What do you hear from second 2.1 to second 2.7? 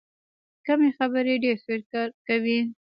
کوي.